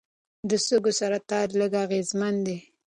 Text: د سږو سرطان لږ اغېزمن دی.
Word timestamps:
د 0.49 0.51
سږو 0.65 0.91
سرطان 0.99 1.47
لږ 1.59 1.73
اغېزمن 1.83 2.35
دی. 2.45 2.57